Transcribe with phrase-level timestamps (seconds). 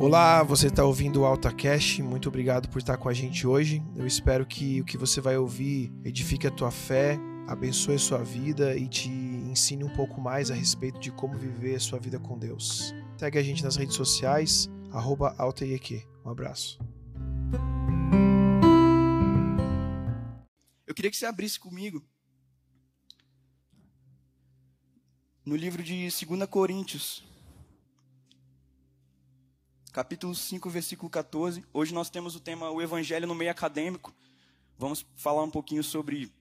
[0.00, 3.82] Olá, você está ouvindo o AltaCast, muito obrigado por estar com a gente hoje.
[3.94, 8.24] Eu espero que o que você vai ouvir edifique a tua fé, abençoe a sua
[8.24, 12.18] vida e te ensine um pouco mais a respeito de como viver a sua vida
[12.18, 12.94] com Deus.
[13.18, 15.36] Segue a gente nas redes sociais, arroba
[16.24, 16.78] Um abraço.
[20.86, 22.02] Eu queria que você abrisse comigo
[25.44, 27.29] no livro de 2 Coríntios,
[30.00, 31.62] capítulo 5, versículo 14.
[31.74, 34.14] Hoje nós temos o tema O Evangelho no meio acadêmico.
[34.78, 36.32] Vamos falar um pouquinho sobre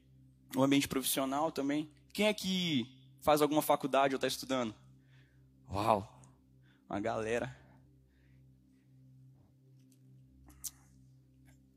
[0.56, 1.90] o ambiente profissional também.
[2.14, 2.88] Quem é que
[3.20, 4.74] faz alguma faculdade ou está estudando?
[5.70, 6.10] Uau,
[6.90, 7.54] uma galera.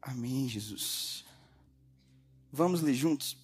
[0.00, 1.24] Amém, Jesus.
[2.52, 3.36] Vamos ler juntos?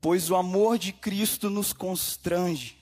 [0.00, 2.76] Pois o amor de Cristo nos constrange,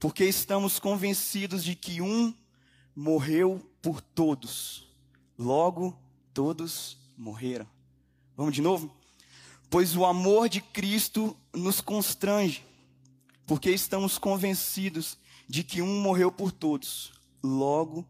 [0.00, 2.34] porque estamos convencidos de que um
[2.98, 4.84] morreu por todos,
[5.38, 5.96] logo
[6.34, 7.64] todos morreram.
[8.36, 8.92] Vamos de novo?
[9.70, 12.64] Pois o amor de Cristo nos constrange,
[13.46, 18.04] porque estamos convencidos de que um morreu por todos, logo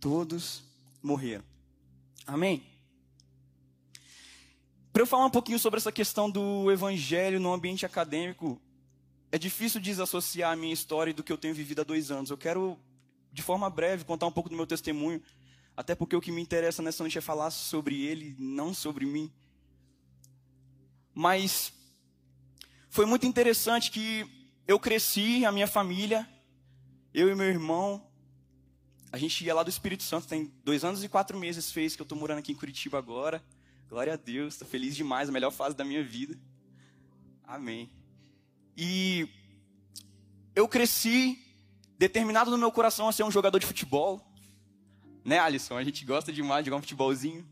[0.00, 0.64] todos
[1.00, 1.44] morreram.
[2.26, 2.60] Amém?
[4.92, 8.60] Para eu falar um pouquinho sobre essa questão do evangelho no ambiente acadêmico,
[9.30, 12.30] é difícil desassociar a minha história do que eu tenho vivido há dois anos.
[12.30, 12.76] Eu quero
[13.34, 15.20] de forma breve, contar um pouco do meu testemunho,
[15.76, 19.30] até porque o que me interessa nessa noite é falar sobre ele, não sobre mim.
[21.12, 21.72] Mas
[22.88, 24.24] foi muito interessante que
[24.68, 26.28] eu cresci, a minha família,
[27.12, 28.06] eu e meu irmão,
[29.10, 32.02] a gente ia lá do Espírito Santo, tem dois anos e quatro meses fez que
[32.02, 33.44] eu estou morando aqui em Curitiba agora.
[33.88, 36.38] Glória a Deus, estou feliz demais, a melhor fase da minha vida.
[37.42, 37.90] Amém.
[38.76, 39.28] E
[40.54, 41.43] eu cresci
[42.04, 44.20] determinado no meu coração a ser um jogador de futebol.
[45.24, 45.78] Né, Alisson?
[45.78, 47.48] A gente gosta demais de jogar um futebolzinho.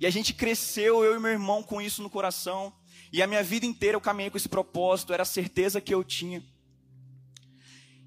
[0.00, 2.72] E a gente cresceu, eu e meu irmão, com isso no coração.
[3.12, 6.02] E a minha vida inteira eu caminhei com esse propósito, era a certeza que eu
[6.02, 6.42] tinha.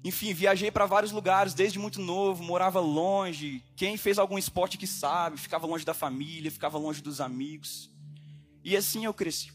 [0.02, 3.62] Enfim, viajei para vários lugares desde muito novo, morava longe.
[3.76, 7.90] Quem fez algum esporte que sabe, ficava longe da família, ficava longe dos amigos.
[8.64, 9.52] E assim eu cresci.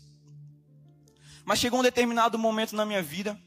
[1.44, 3.38] Mas chegou um determinado momento na minha vida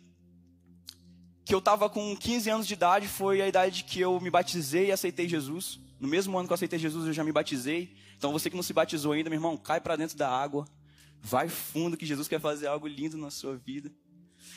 [1.45, 4.87] que eu estava com 15 anos de idade, foi a idade que eu me batizei
[4.87, 5.79] e aceitei Jesus.
[6.01, 7.95] No mesmo ano que eu aceitei Jesus, eu já me batizei.
[8.17, 10.67] Então você que não se batizou ainda, meu irmão, cai para dentro da água.
[11.21, 13.93] Vai fundo que Jesus quer fazer algo lindo na sua vida.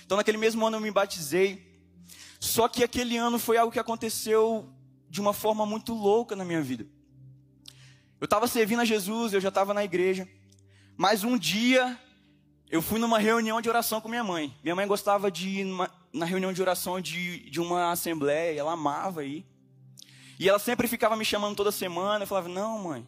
[0.05, 1.75] Então naquele mesmo ano eu me batizei.
[2.39, 4.69] Só que aquele ano foi algo que aconteceu
[5.09, 6.87] de uma forma muito louca na minha vida.
[8.19, 10.27] Eu estava servindo a Jesus, eu já estava na igreja.
[10.95, 11.99] Mas um dia
[12.69, 14.55] eu fui numa reunião de oração com minha mãe.
[14.63, 15.65] Minha mãe gostava de ir
[16.13, 19.45] na reunião de oração de, de uma assembleia, ela amava ir.
[20.39, 22.23] E ela sempre ficava me chamando toda semana.
[22.23, 23.07] Eu falava, não, mãe.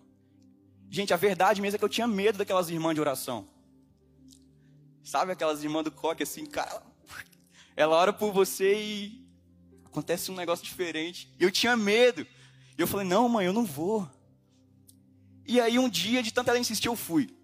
[0.89, 3.47] Gente, a verdade mesmo é que eu tinha medo daquelas irmãs de oração.
[5.03, 6.81] Sabe aquelas irmãs do coque assim, cara.
[7.75, 9.27] Ela ora por você e
[9.85, 11.33] acontece um negócio diferente.
[11.39, 12.25] Eu tinha medo.
[12.77, 14.09] E eu falei, não, mãe, eu não vou.
[15.45, 17.35] E aí um dia, de tanto ela insistir, eu fui.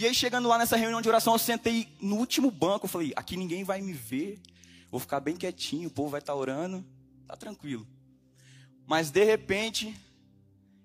[0.00, 2.86] E aí, chegando lá nessa reunião de oração, eu sentei no último banco.
[2.86, 4.40] Eu falei: aqui ninguém vai me ver.
[4.90, 5.88] Vou ficar bem quietinho.
[5.88, 6.82] O povo vai estar tá orando.
[7.26, 7.86] Tá tranquilo.
[8.86, 9.94] Mas de repente,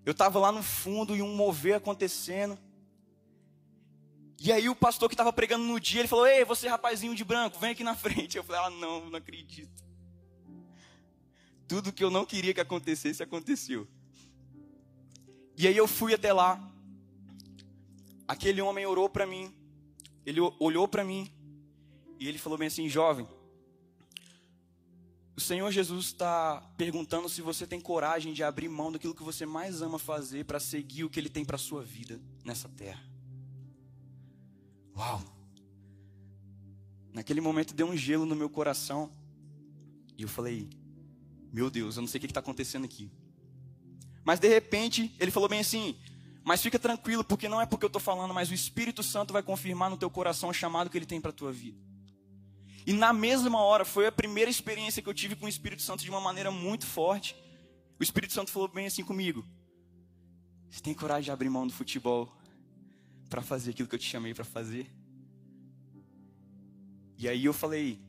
[0.05, 2.59] eu estava lá no fundo e um mover acontecendo.
[4.37, 7.23] E aí o pastor que estava pregando no dia, ele falou: Ei, você rapazinho de
[7.23, 8.35] branco, vem aqui na frente.
[8.35, 9.81] Eu falei: Ah, não, não acredito.
[11.69, 13.87] Tudo que eu não queria que acontecesse, aconteceu.
[15.57, 16.74] E aí eu fui até lá
[18.27, 19.53] aquele homem orou para mim,
[20.25, 21.31] ele olhou para mim
[22.19, 23.27] e ele falou bem assim: jovem,
[25.35, 29.45] o Senhor Jesus está perguntando se você tem coragem de abrir mão daquilo que você
[29.45, 33.03] mais ama fazer para seguir o que Ele tem para sua vida nessa terra.
[34.95, 35.21] Uau!
[37.11, 39.11] Naquele momento deu um gelo no meu coração
[40.17, 40.69] e eu falei:
[41.51, 43.11] Meu Deus, eu não sei o que está acontecendo aqui.
[44.23, 45.99] Mas de repente ele falou bem assim:
[46.45, 49.41] mas fica tranquilo, porque não é porque eu estou falando, mas o Espírito Santo vai
[49.41, 51.79] confirmar no teu coração o chamado que ele tem para a tua vida.
[52.85, 56.03] E na mesma hora, foi a primeira experiência que eu tive com o Espírito Santo
[56.03, 57.35] de uma maneira muito forte.
[57.99, 59.43] O Espírito Santo falou bem assim comigo:
[60.69, 62.31] Você tem coragem de abrir mão do futebol
[63.27, 64.87] para fazer aquilo que eu te chamei para fazer?
[67.17, 67.99] E aí eu falei,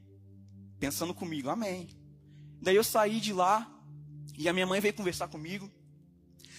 [0.79, 1.89] pensando comigo, Amém.
[2.61, 3.67] Daí eu saí de lá
[4.37, 5.71] e a minha mãe veio conversar comigo.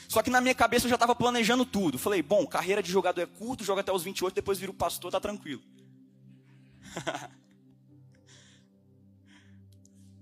[0.08, 1.98] Só que na minha cabeça eu já estava planejando tudo.
[1.98, 5.12] Falei, bom, carreira de jogador é curto, joga até os 28, depois vira o pastor,
[5.12, 5.62] tá tranquilo.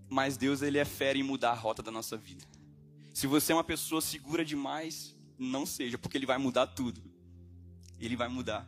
[0.09, 2.45] Mas Deus, ele é fera em mudar a rota da nossa vida.
[3.13, 7.01] Se você é uma pessoa segura demais, não seja, porque ele vai mudar tudo.
[7.99, 8.67] Ele vai mudar.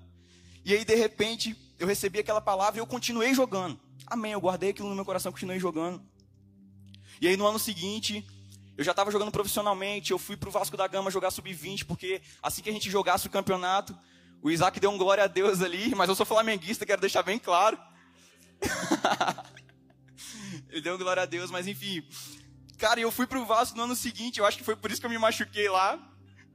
[0.63, 3.79] E aí, de repente, eu recebi aquela palavra e eu continuei jogando.
[4.05, 6.01] Amém, eu guardei aquilo no meu coração, continuei jogando.
[7.19, 8.25] E aí, no ano seguinte,
[8.77, 12.21] eu já estava jogando profissionalmente, eu fui para o Vasco da Gama jogar sub-20, porque
[12.41, 13.97] assim que a gente jogasse o campeonato,
[14.41, 17.39] o Isaac deu um glória a Deus ali, mas eu sou flamenguista, quero deixar bem
[17.39, 17.77] claro.
[20.69, 22.07] Ele deu um glória a Deus, mas enfim.
[22.77, 25.07] Cara, eu fui pro Vasco no ano seguinte, eu acho que foi por isso que
[25.07, 25.99] eu me machuquei lá.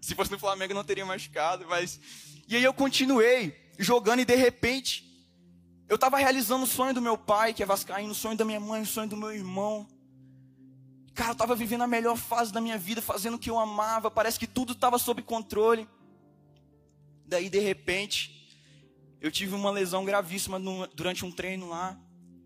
[0.00, 2.00] Se fosse no Flamengo, eu não teria machucado, mas.
[2.46, 5.04] E aí eu continuei jogando e de repente,
[5.88, 8.60] eu estava realizando o sonho do meu pai, que é Vascaíno, o sonho da minha
[8.60, 9.88] mãe, o sonho do meu irmão.
[11.14, 14.10] Cara, eu estava vivendo a melhor fase da minha vida, fazendo o que eu amava,
[14.10, 15.86] parece que tudo estava sob controle.
[17.26, 18.42] Daí, de repente,
[19.20, 21.98] eu tive uma lesão gravíssima no, durante um treino lá.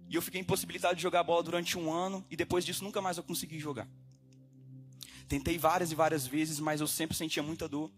[0.09, 2.25] E eu fiquei impossibilitado de jogar bola durante um ano.
[2.31, 3.89] E depois disso, nunca mais eu consegui jogar.
[5.29, 7.91] Tentei várias e várias vezes, mas eu sempre sentia muita dor.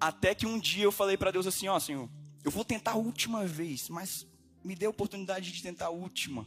[0.00, 2.10] Até que um dia eu falei para Deus assim: Ó, oh, Senhor,
[2.44, 4.26] eu vou tentar a última vez, mas
[4.62, 6.46] me dê a oportunidade de tentar a última.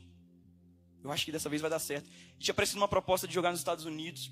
[1.03, 2.09] Eu acho que dessa vez vai dar certo.
[2.38, 4.31] Tinha aparecido uma proposta de jogar nos Estados Unidos.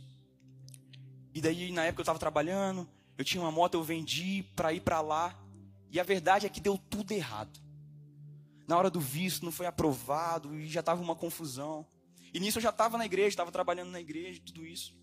[1.33, 2.87] E daí, na época, eu estava trabalhando.
[3.17, 5.37] Eu tinha uma moto, eu vendi para ir para lá.
[5.91, 7.59] E a verdade é que deu tudo errado.
[8.67, 10.55] Na hora do visto, não foi aprovado.
[10.59, 11.85] E já estava uma confusão.
[12.33, 14.95] E nisso eu já estava na igreja, estava trabalhando na igreja, tudo isso.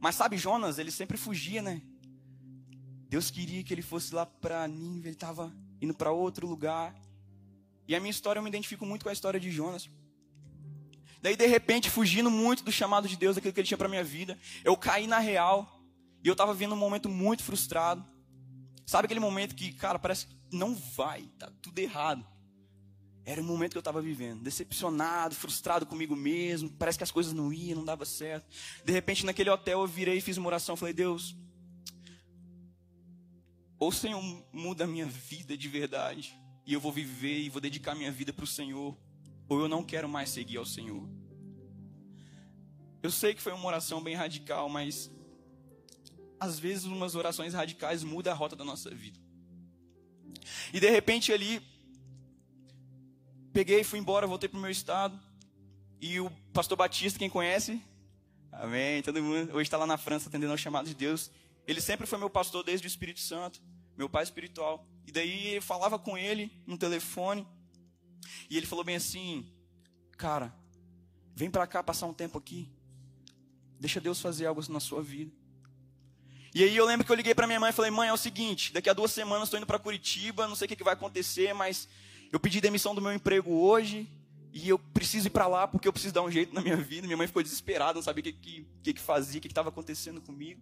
[0.00, 1.82] Mas sabe, Jonas, ele sempre fugia, né?
[3.08, 6.94] Deus queria que ele fosse lá para Nínive, ele estava indo para outro lugar.
[7.86, 9.88] E a minha história, eu me identifico muito com a história de Jonas.
[11.22, 14.04] Daí, de repente, fugindo muito do chamado de Deus, daquilo que ele tinha para minha
[14.04, 15.80] vida, eu caí na real
[16.22, 18.04] e eu estava vivendo um momento muito frustrado.
[18.86, 22.26] Sabe aquele momento que, cara, parece que não vai, tá tudo errado.
[23.24, 27.32] Era o momento que eu estava vivendo, decepcionado, frustrado comigo mesmo, parece que as coisas
[27.32, 28.48] não iam, não dava certo.
[28.84, 31.36] De repente, naquele hotel, eu virei e fiz uma oração, falei: Deus,
[33.78, 34.20] ou o Senhor
[34.52, 36.34] muda a minha vida de verdade,
[36.66, 38.96] e eu vou viver e vou dedicar minha vida para o Senhor,
[39.50, 41.06] ou eu não quero mais seguir ao Senhor.
[43.02, 45.10] Eu sei que foi uma oração bem radical, mas
[46.38, 49.18] às vezes umas orações radicais mudam a rota da nossa vida.
[50.72, 51.60] E de repente ali,
[53.52, 55.18] peguei, fui embora, voltei para o meu estado.
[56.00, 57.82] E o pastor Batista, quem conhece?
[58.52, 59.52] Amém, todo mundo.
[59.52, 61.28] Hoje está lá na França atendendo ao chamado de Deus.
[61.66, 63.60] Ele sempre foi meu pastor desde o Espírito Santo,
[63.96, 64.86] meu pai espiritual.
[65.06, 67.44] E daí eu falava com ele no telefone.
[68.50, 69.46] E ele falou bem assim:
[70.18, 70.52] Cara,
[71.34, 72.68] vem para cá passar um tempo aqui.
[73.78, 75.32] Deixa Deus fazer algo na sua vida.
[76.52, 78.16] E aí eu lembro que eu liguei para minha mãe e falei: Mãe, é o
[78.16, 80.94] seguinte, daqui a duas semanas estou indo para Curitiba, não sei o que, que vai
[80.94, 81.88] acontecer, mas
[82.32, 84.08] eu pedi demissão do meu emprego hoje
[84.52, 87.06] e eu preciso ir para lá porque eu preciso dar um jeito na minha vida.
[87.06, 89.68] Minha mãe ficou desesperada, não sabia o que, que, que, que fazia, o que estava
[89.68, 90.60] acontecendo comigo.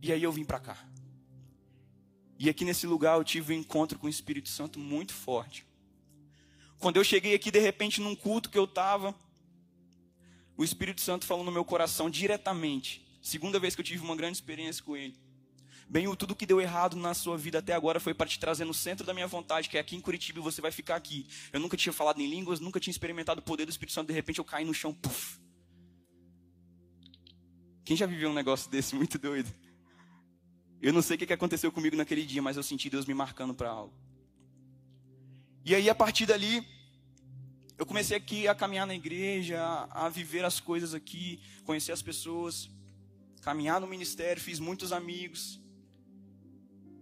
[0.00, 0.76] E aí eu vim para cá.
[2.36, 5.64] E aqui nesse lugar eu tive um encontro com o Espírito Santo muito forte.
[6.82, 9.14] Quando eu cheguei aqui, de repente, num culto que eu estava,
[10.56, 13.06] o Espírito Santo falou no meu coração diretamente.
[13.22, 15.16] Segunda vez que eu tive uma grande experiência com ele.
[15.88, 18.74] Bem, tudo que deu errado na sua vida até agora foi para te trazer no
[18.74, 21.28] centro da minha vontade, que é aqui em Curitiba e você vai ficar aqui.
[21.52, 24.14] Eu nunca tinha falado em línguas, nunca tinha experimentado o poder do Espírito Santo, de
[24.14, 25.38] repente eu caí no chão, puf.
[27.84, 29.54] Quem já viveu um negócio desse muito doido?
[30.80, 33.54] Eu não sei o que aconteceu comigo naquele dia, mas eu senti Deus me marcando
[33.54, 33.94] para algo.
[35.64, 36.66] E aí, a partir dali,
[37.78, 39.58] eu comecei aqui a caminhar na igreja,
[39.90, 42.70] a, viver as coisas aqui, conhecer as pessoas,
[43.40, 45.60] caminhar no ministério, fiz muitos amigos.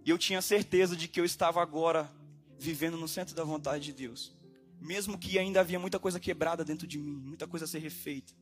[0.03, 2.11] E eu tinha certeza de que eu estava agora
[2.57, 4.31] vivendo no centro da vontade de Deus.
[4.79, 8.33] Mesmo que ainda havia muita coisa quebrada dentro de mim, muita coisa a ser refeita.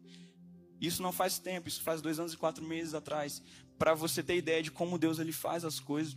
[0.80, 3.42] Isso não faz tempo, isso faz dois anos e quatro meses atrás.
[3.78, 6.16] Para você ter ideia de como Deus ele faz as coisas.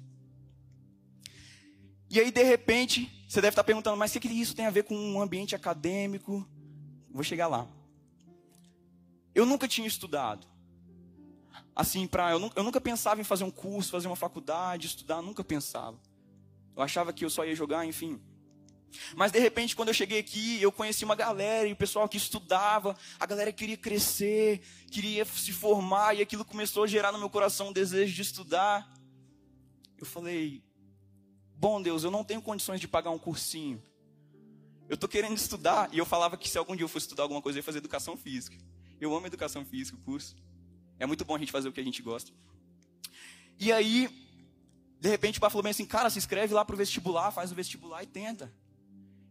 [2.13, 4.71] E aí, de repente, você deve estar perguntando, mas o que, que isso tem a
[4.71, 6.47] ver com um ambiente acadêmico?
[7.11, 7.67] Vou chegar lá.
[9.35, 10.47] Eu nunca tinha estudado.
[11.75, 15.43] Assim, pra, eu, eu nunca pensava em fazer um curso, fazer uma faculdade, estudar, nunca
[15.43, 15.99] pensava.
[16.77, 18.21] Eu achava que eu só ia jogar, enfim.
[19.17, 22.19] Mas de repente, quando eu cheguei aqui, eu conheci uma galera e o pessoal que
[22.19, 27.31] estudava, a galera queria crescer, queria se formar, e aquilo começou a gerar no meu
[27.31, 28.93] coração um desejo de estudar.
[29.97, 30.63] Eu falei:
[31.63, 33.81] Bom Deus, eu não tenho condições de pagar um cursinho.
[34.89, 37.41] Eu estou querendo estudar, e eu falava que se algum dia eu fosse estudar alguma
[37.41, 38.57] coisa, eu ia fazer educação física.
[39.01, 40.35] Eu amo educação física, o curso.
[40.99, 42.33] É muito bom a gente fazer o que a gente gosta.
[43.61, 44.09] E aí,
[44.99, 47.53] de repente, o pai falou bem assim: Cara, se inscreve lá para o vestibular, faz
[47.53, 48.53] o vestibular e tenta.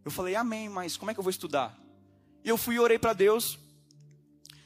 [0.02, 1.78] Eu falei, amém, mas como é que eu vou estudar?
[2.42, 3.58] E eu fui e orei para Deus.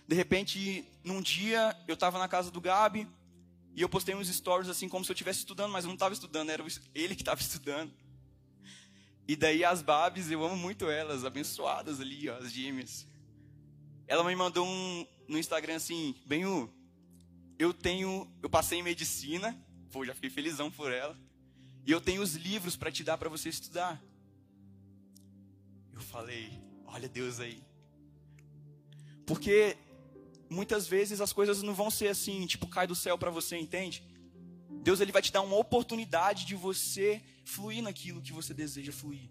[0.06, 3.08] De repente, num dia, eu estava na casa do Gabi
[3.76, 6.14] e eu postei uns stories assim como se eu estivesse estudando, mas eu não estava
[6.14, 6.64] estudando, era
[6.94, 7.92] ele que estava estudando.
[9.28, 13.06] E daí as Babs, eu amo muito elas, abençoadas ali, ó, as gêmeas.
[14.06, 16.14] Ela me mandou um no Instagram assim,
[16.46, 16.70] o
[17.58, 19.54] eu tenho, eu passei em medicina,
[19.90, 21.18] pô, já fiquei felizão por ela.
[21.84, 24.02] E eu tenho os livros para te dar para você estudar.
[25.92, 26.50] Eu falei,
[26.86, 27.62] olha Deus aí.
[29.26, 29.76] Porque
[30.48, 34.04] muitas vezes as coisas não vão ser assim, tipo, cai do céu para você, entende?
[34.82, 39.30] Deus ele vai te dar uma oportunidade de você fluir naquilo que você deseja fluir.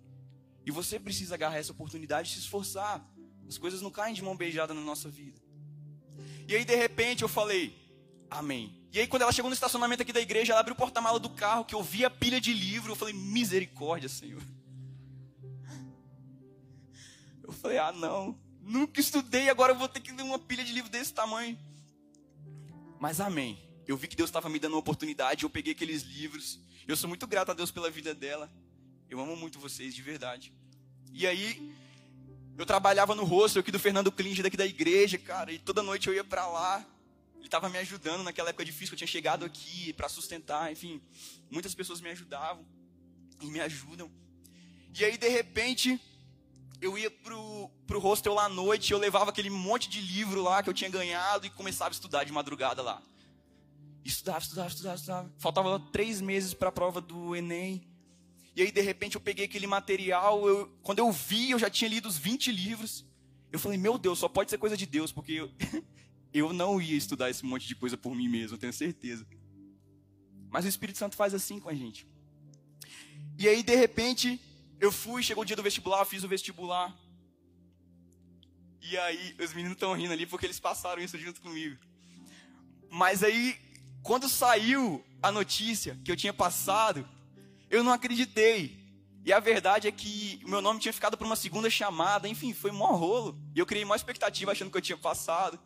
[0.66, 3.06] E você precisa agarrar essa oportunidade e se esforçar.
[3.48, 5.40] As coisas não caem de mão beijada na nossa vida.
[6.48, 7.74] E aí de repente eu falei:
[8.30, 8.86] "Amém".
[8.92, 11.30] E aí quando ela chegou no estacionamento aqui da igreja, ela abriu o porta-mala do
[11.30, 14.42] carro, que eu vi a pilha de livro, eu falei: "Misericórdia, Senhor".
[17.44, 20.74] Eu falei: "Ah, não, nunca estudei, agora eu vou ter que ler uma pilha de
[20.74, 21.58] livro desse tamanho".
[23.00, 23.64] Mas amém.
[23.88, 26.60] Eu vi que Deus estava me dando uma oportunidade, eu peguei aqueles livros.
[26.88, 28.52] Eu sou muito grato a Deus pela vida dela.
[29.10, 30.52] Eu amo muito vocês, de verdade.
[31.14, 31.72] E aí,
[32.58, 36.08] eu trabalhava no rosto aqui do Fernando Klinge, daqui da igreja, cara, e toda noite
[36.08, 36.86] eu ia para lá.
[37.36, 41.02] Ele estava me ajudando naquela época difícil que eu tinha chegado aqui para sustentar, enfim.
[41.52, 42.66] Muitas pessoas me ajudavam
[43.40, 44.12] e me ajudam.
[44.98, 46.00] E aí, de repente,
[46.82, 50.62] eu ia pro, pro hostel lá à noite, eu levava aquele monte de livro lá
[50.62, 53.02] que eu tinha ganhado e começava a estudar de madrugada lá.
[54.04, 55.34] Estudava, estudava, estudava, estudava.
[55.40, 57.88] Faltava três meses para a prova do Enem.
[58.56, 60.48] E aí, de repente, eu peguei aquele material.
[60.48, 63.06] Eu, quando eu vi, eu já tinha lido os 20 livros.
[63.52, 65.52] Eu falei, meu Deus, só pode ser coisa de Deus, porque eu,
[66.34, 69.26] eu não ia estudar esse monte de coisa por mim mesmo, tenho certeza.
[70.50, 72.08] Mas o Espírito Santo faz assim com a gente.
[73.38, 74.40] E aí, de repente,
[74.80, 76.96] eu fui, chegou o dia do vestibular, fiz o vestibular.
[78.82, 81.78] E aí, os meninos estão rindo ali porque eles passaram isso junto comigo.
[82.90, 83.60] Mas aí,
[84.04, 87.08] quando saiu a notícia que eu tinha passado,
[87.70, 88.86] eu não acreditei.
[89.26, 92.54] E a verdade é que o meu nome tinha ficado para uma segunda chamada, enfim,
[92.54, 93.36] foi mó rolo.
[93.56, 95.60] E eu criei uma expectativa achando que eu tinha passado.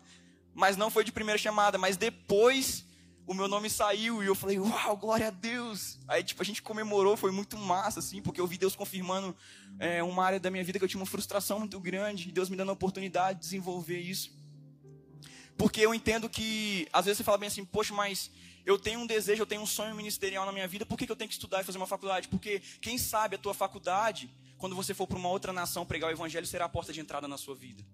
[0.56, 2.86] Mas não foi de primeira chamada, mas depois
[3.30, 6.00] o meu nome saiu e eu falei, uau, glória a Deus.
[6.08, 9.38] Aí, tipo, a gente comemorou, foi muito massa, assim, porque eu vi Deus confirmando
[9.78, 12.50] é, uma área da minha vida que eu tinha uma frustração muito grande, e Deus
[12.50, 14.36] me dando a oportunidade de desenvolver isso.
[15.56, 18.32] Porque eu entendo que, às vezes você fala bem assim, poxa, mas
[18.66, 21.12] eu tenho um desejo, eu tenho um sonho ministerial na minha vida, por que, que
[21.12, 22.28] eu tenho que estudar e fazer uma faculdade?
[22.30, 26.14] Porque quem sabe a tua faculdade, quando você for para uma outra nação pregar o
[26.14, 27.86] evangelho, será a porta de entrada na sua vida.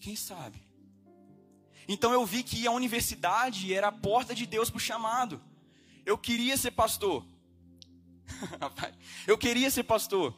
[0.00, 0.63] Quem sabe?
[1.86, 5.40] Então eu vi que a universidade era a porta de Deus para o chamado.
[6.04, 7.24] Eu queria ser pastor.
[9.26, 10.34] eu queria ser pastor.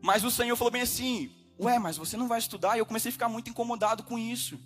[0.00, 2.76] Mas o Senhor falou bem assim: Ué, mas você não vai estudar?
[2.76, 4.58] E eu comecei a ficar muito incomodado com isso.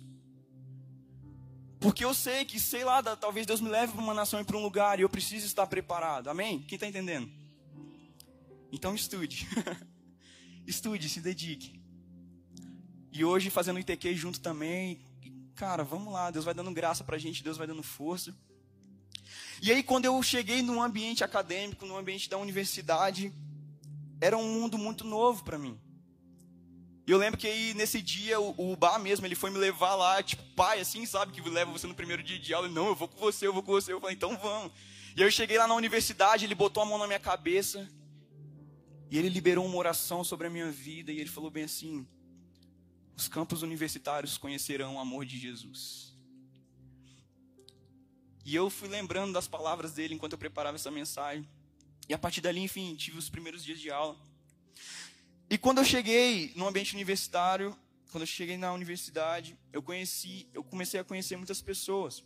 [1.79, 4.57] Porque eu sei que, sei lá, talvez Deus me leve para uma nação e para
[4.57, 6.27] um lugar e eu preciso estar preparado.
[6.27, 6.61] Amém?
[6.63, 7.29] Quem está entendendo?
[8.71, 9.47] Então estude.
[10.65, 11.79] estude, se dedique.
[13.11, 14.99] E hoje fazendo ITQ junto também.
[15.57, 18.31] Cara, vamos lá, Deus vai dando graça para a gente, Deus vai dando força.
[19.59, 23.33] E aí, quando eu cheguei num ambiente acadêmico, no ambiente da universidade,
[24.21, 25.75] era um mundo muito novo para mim.
[27.07, 29.95] E eu lembro que aí nesse dia o, o Bar mesmo, ele foi me levar
[29.95, 32.67] lá, tipo, pai, assim, sabe, que leva você no primeiro dia de aula.
[32.67, 33.91] Ele, não, eu vou com você, eu vou com você.
[33.91, 34.71] Eu falei, então vamos.
[35.15, 37.89] E aí eu cheguei lá na universidade, ele botou a mão na minha cabeça.
[39.09, 41.11] E ele liberou uma oração sobre a minha vida.
[41.11, 42.05] E ele falou bem assim:
[43.17, 46.15] Os campos universitários conhecerão o amor de Jesus.
[48.45, 51.49] E eu fui lembrando das palavras dele enquanto eu preparava essa mensagem.
[52.07, 54.15] E a partir dali, enfim, tive os primeiros dias de aula.
[55.49, 57.75] E quando eu cheguei no ambiente universitário,
[58.11, 62.23] quando eu cheguei na universidade, eu conheci, eu comecei a conhecer muitas pessoas.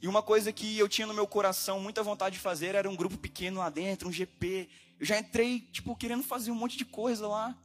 [0.00, 2.94] E uma coisa que eu tinha no meu coração muita vontade de fazer era um
[2.94, 4.68] grupo pequeno lá dentro, um GP.
[4.98, 7.58] Eu já entrei, tipo, querendo fazer um monte de coisa lá.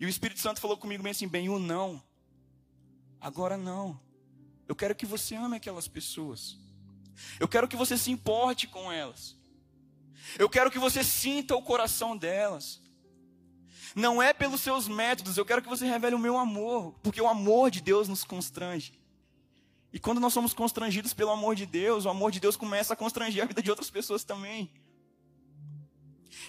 [0.00, 1.28] E o Espírito Santo falou comigo bem assim,
[1.60, 2.02] não.
[3.20, 4.00] Agora não.
[4.66, 6.56] Eu quero que você ame aquelas pessoas.
[7.38, 9.36] Eu quero que você se importe com elas.
[10.38, 12.80] Eu quero que você sinta o coração delas.
[13.94, 17.28] Não é pelos seus métodos, eu quero que você revele o meu amor, porque o
[17.28, 18.98] amor de Deus nos constrange.
[19.92, 22.96] E quando nós somos constrangidos pelo amor de Deus, o amor de Deus começa a
[22.96, 24.70] constranger a vida de outras pessoas também.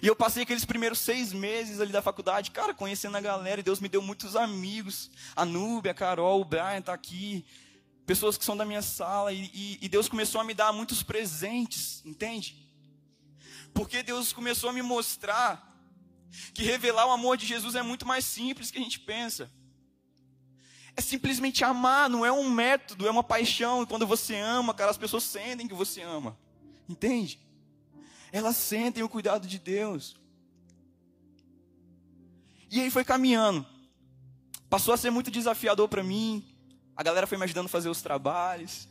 [0.01, 3.63] E eu passei aqueles primeiros seis meses ali da faculdade, cara, conhecendo a galera, e
[3.63, 5.09] Deus me deu muitos amigos.
[5.35, 7.45] A Núbia, a Carol, o Brian tá aqui.
[8.05, 11.01] Pessoas que são da minha sala, e, e, e Deus começou a me dar muitos
[11.03, 12.67] presentes, entende?
[13.73, 15.69] Porque Deus começou a me mostrar
[16.53, 19.51] Que revelar o amor de Jesus é muito mais simples que a gente pensa.
[20.95, 23.83] É simplesmente amar, não é um método, é uma paixão.
[23.83, 26.38] E quando você ama, cara, as pessoas sentem que você ama.
[26.88, 27.39] Entende?
[28.31, 30.15] Elas sentem o cuidado de Deus.
[32.69, 33.65] E aí foi caminhando.
[34.69, 36.45] Passou a ser muito desafiador para mim.
[36.95, 38.88] A galera foi me ajudando a fazer os trabalhos.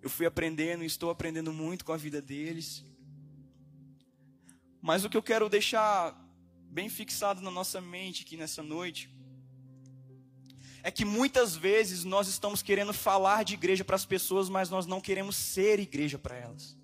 [0.00, 2.84] Eu fui aprendendo e estou aprendendo muito com a vida deles.
[4.80, 6.16] Mas o que eu quero deixar
[6.70, 9.10] bem fixado na nossa mente aqui nessa noite
[10.82, 14.86] é que muitas vezes nós estamos querendo falar de igreja para as pessoas, mas nós
[14.86, 16.76] não queremos ser igreja para elas.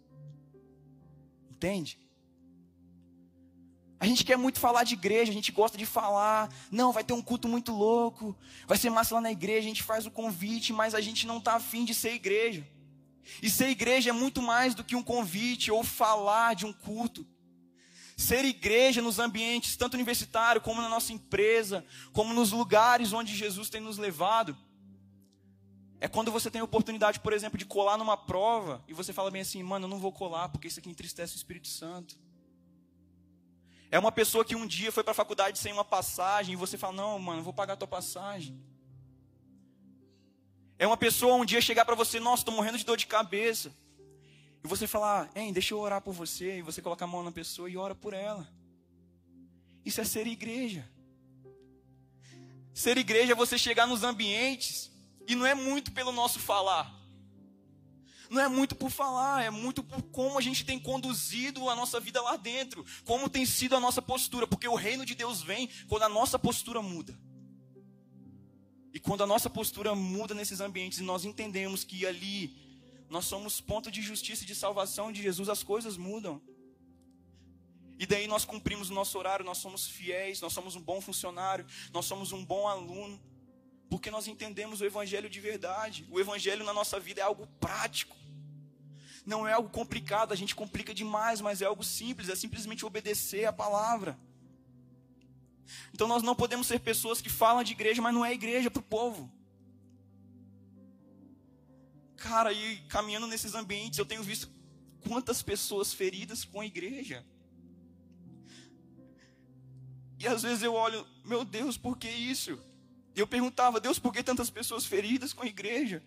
[1.58, 1.98] Entende?
[3.98, 7.12] A gente quer muito falar de igreja, a gente gosta de falar, não, vai ter
[7.12, 10.72] um culto muito louco, vai ser massa lá na igreja, a gente faz o convite,
[10.72, 12.64] mas a gente não está afim de ser igreja.
[13.42, 17.26] E ser igreja é muito mais do que um convite ou falar de um culto.
[18.16, 23.68] Ser igreja nos ambientes, tanto universitário como na nossa empresa, como nos lugares onde Jesus
[23.68, 24.56] tem nos levado,
[26.00, 29.30] é quando você tem a oportunidade, por exemplo, de colar numa prova e você fala
[29.30, 32.16] bem assim, mano, eu não vou colar porque isso aqui entristece o Espírito Santo.
[33.90, 36.76] É uma pessoa que um dia foi para a faculdade sem uma passagem e você
[36.76, 38.62] fala: Não, mano, vou pagar a tua passagem.
[40.78, 43.74] É uma pessoa um dia chegar para você: Nossa, estou morrendo de dor de cabeça.
[44.62, 46.58] E você falar: Hein, deixa eu orar por você.
[46.58, 48.46] E você coloca a mão na pessoa e ora por ela.
[49.86, 50.86] Isso é ser igreja.
[52.74, 54.92] Ser igreja é você chegar nos ambientes
[55.28, 56.98] e não é muito pelo nosso falar
[58.30, 61.98] não é muito por falar, é muito por como a gente tem conduzido a nossa
[61.98, 65.68] vida lá dentro, como tem sido a nossa postura, porque o reino de Deus vem
[65.88, 67.18] quando a nossa postura muda.
[68.92, 72.56] E quando a nossa postura muda nesses ambientes e nós entendemos que ali
[73.08, 76.42] nós somos ponto de justiça e de salvação de Jesus, as coisas mudam.
[77.98, 81.66] E daí nós cumprimos o nosso horário, nós somos fiéis, nós somos um bom funcionário,
[81.92, 83.20] nós somos um bom aluno,
[83.88, 86.06] porque nós entendemos o Evangelho de verdade.
[86.10, 88.16] O Evangelho na nossa vida é algo prático.
[89.24, 93.44] Não é algo complicado, a gente complica demais, mas é algo simples, é simplesmente obedecer
[93.44, 94.18] a palavra.
[95.92, 98.80] Então nós não podemos ser pessoas que falam de igreja, mas não é igreja para
[98.80, 99.30] o povo.
[102.16, 104.50] Cara, e caminhando nesses ambientes, eu tenho visto
[105.06, 107.24] quantas pessoas feridas com a igreja.
[110.18, 112.58] E às vezes eu olho, meu Deus, por que isso?
[113.18, 116.00] E eu perguntava, Deus, por que tantas pessoas feridas com a igreja?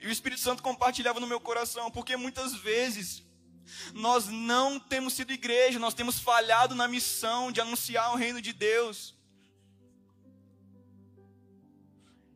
[0.00, 3.22] E o Espírito Santo compartilhava no meu coração, porque muitas vezes
[3.92, 8.54] nós não temos sido igreja, nós temos falhado na missão de anunciar o reino de
[8.54, 9.14] Deus.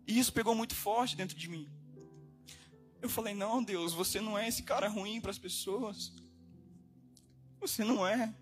[0.06, 1.66] E isso pegou muito forte dentro de mim.
[3.00, 6.12] Eu falei: Não, Deus, você não é esse cara ruim para as pessoas.
[7.60, 8.34] Você não é.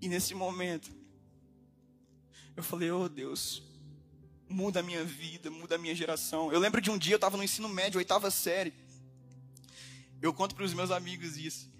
[0.00, 0.90] E nesse momento,
[2.56, 3.62] eu falei: Oh Deus,
[4.48, 6.52] muda a minha vida, muda a minha geração.
[6.52, 8.72] Eu lembro de um dia eu estava no ensino médio, oitava série.
[10.20, 11.70] Eu conto para os meus amigos isso.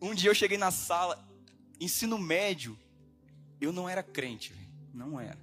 [0.00, 1.26] Um dia eu cheguei na sala,
[1.80, 2.78] ensino médio,
[3.60, 4.54] eu não era crente,
[4.94, 5.38] não era.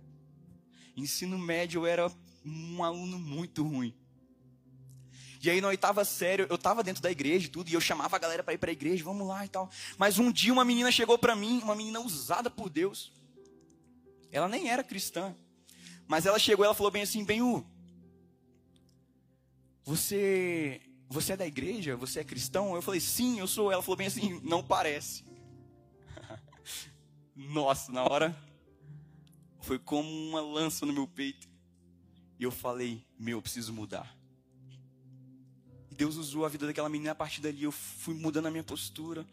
[0.96, 2.12] Ensino médio eu era
[2.46, 3.94] um aluno muito ruim.
[5.46, 8.16] E aí na oitava série, eu tava dentro da igreja e tudo, e eu chamava
[8.16, 9.70] a galera para ir para a igreja, vamos lá e tal.
[9.98, 13.12] Mas um dia uma menina chegou para mim, uma menina usada por Deus.
[14.32, 15.36] Ela nem era cristã.
[16.08, 17.66] Mas ela chegou, ela falou bem assim, Benhu,
[19.84, 21.96] você você é da igreja?
[21.96, 22.76] Você é cristão?
[22.76, 23.72] Eu falei, sim, eu sou.
[23.72, 25.24] Ela falou bem assim, não parece.
[27.36, 28.36] Nossa, na hora
[29.62, 31.48] foi como uma lança no meu peito.
[32.40, 34.15] E eu falei, meu, eu preciso mudar.
[35.96, 37.64] Deus usou a vida daquela menina a partir dali.
[37.64, 39.26] Eu fui mudando a minha postura,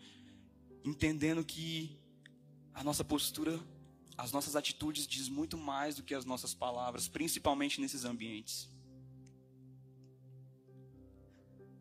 [0.85, 1.99] entendendo que
[2.73, 3.59] a nossa postura,
[4.17, 8.71] as nossas atitudes diz muito mais do que as nossas palavras, principalmente nesses ambientes.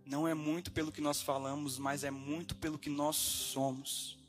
[0.03, 4.19] Não é muito pelo que nós falamos, mas é muito pelo que nós somos.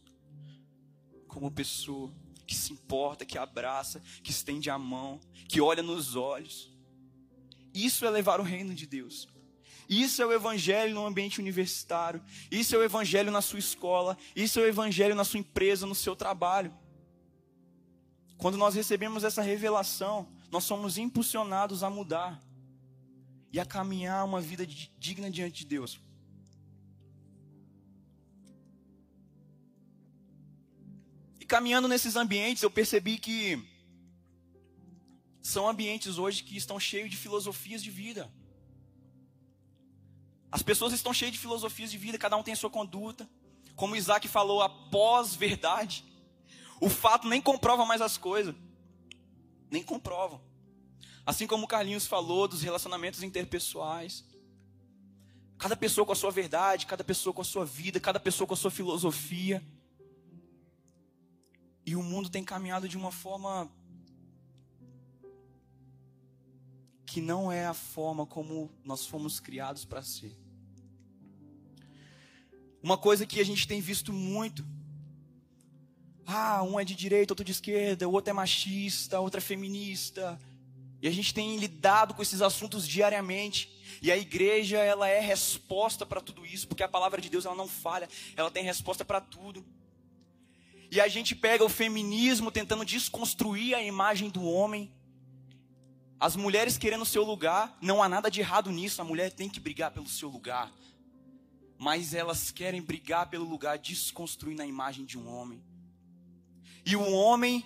[1.26, 2.12] Como pessoa
[2.46, 6.70] que se importa, que abraça, que estende a mão, que olha nos olhos.
[7.72, 9.31] Isso é levar o reino de Deus.
[9.92, 12.24] Isso é o evangelho no ambiente universitário.
[12.50, 14.16] Isso é o evangelho na sua escola.
[14.34, 16.72] Isso é o evangelho na sua empresa, no seu trabalho.
[18.38, 22.42] Quando nós recebemos essa revelação, nós somos impulsionados a mudar
[23.52, 26.00] e a caminhar uma vida digna diante de Deus.
[31.38, 33.62] E caminhando nesses ambientes, eu percebi que
[35.42, 38.32] são ambientes hoje que estão cheios de filosofias de vida.
[40.52, 43.26] As pessoas estão cheias de filosofias de vida, cada um tem a sua conduta.
[43.74, 46.04] Como Isaac falou, a pós-verdade.
[46.78, 48.54] O fato nem comprova mais as coisas.
[49.70, 50.42] Nem comprova.
[51.24, 54.26] Assim como o Carlinhos falou dos relacionamentos interpessoais.
[55.56, 58.52] Cada pessoa com a sua verdade, cada pessoa com a sua vida, cada pessoa com
[58.52, 59.64] a sua filosofia.
[61.86, 63.72] E o mundo tem caminhado de uma forma
[67.06, 70.41] que não é a forma como nós fomos criados para ser.
[72.82, 74.66] Uma coisa que a gente tem visto muito.
[76.26, 80.38] Ah, um é de direita, outro de esquerda, o outro é machista, outro é feminista.
[81.00, 83.70] E a gente tem lidado com esses assuntos diariamente.
[84.00, 87.54] E a igreja, ela é resposta para tudo isso, porque a palavra de Deus ela
[87.54, 89.64] não falha, ela tem resposta para tudo.
[90.90, 94.92] E a gente pega o feminismo tentando desconstruir a imagem do homem.
[96.20, 99.48] As mulheres querendo o seu lugar, não há nada de errado nisso, a mulher tem
[99.48, 100.72] que brigar pelo seu lugar.
[101.82, 105.60] Mas elas querem brigar pelo lugar, desconstruindo a imagem de um homem.
[106.86, 107.64] E o homem,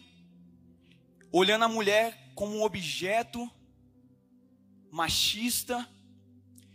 [1.31, 3.47] olhando a mulher como um objeto
[4.91, 5.87] machista,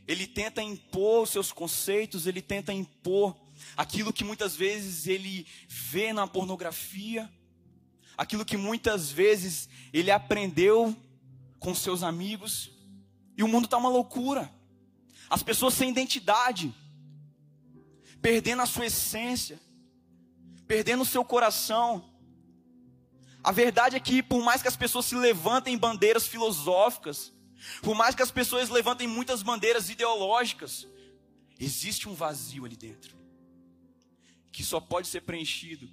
[0.07, 3.35] ele tenta impor os seus conceitos, ele tenta impor
[3.75, 7.27] aquilo que muitas vezes ele vê na pornografia,
[8.15, 10.95] aquilo que muitas vezes ele aprendeu
[11.57, 12.69] com seus amigos,
[13.35, 14.53] e o mundo está uma loucura.
[15.27, 16.71] As pessoas sem identidade,
[18.21, 19.59] perdendo a sua essência,
[20.67, 22.09] perdendo o seu coração.
[23.43, 27.33] A verdade é que, por mais que as pessoas se levantem bandeiras filosóficas,
[27.81, 30.87] por mais que as pessoas levantem muitas bandeiras ideológicas,
[31.59, 33.21] existe um vazio ali dentro
[34.51, 35.89] que só pode ser preenchido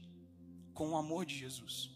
[0.75, 1.91] com o amor de Jesus.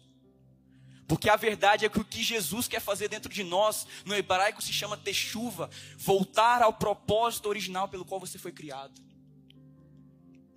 [1.07, 4.61] Porque a verdade é que o que Jesus quer fazer dentro de nós, no hebraico
[4.61, 9.01] se chama techuva, voltar ao propósito original pelo qual você foi criado.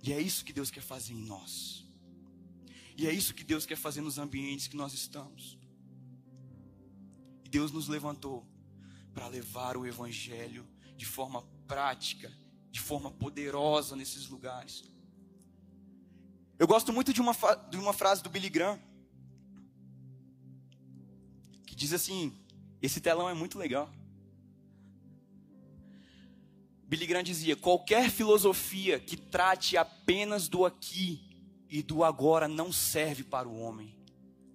[0.03, 1.85] E é isso que Deus quer fazer em nós.
[2.95, 5.57] E é isso que Deus quer fazer nos ambientes que nós estamos.
[7.45, 8.45] E Deus nos levantou
[9.13, 12.31] para levar o evangelho de forma prática,
[12.71, 14.83] de forma poderosa nesses lugares.
[16.59, 17.33] Eu gosto muito de uma,
[17.69, 18.79] de uma frase do Billy Graham,
[21.67, 22.35] que diz assim:
[22.81, 23.91] Esse telão é muito legal.
[26.87, 31.21] Billy Graham dizia: qualquer filosofia que trate apenas do aqui
[31.69, 33.95] e do agora não serve para o homem.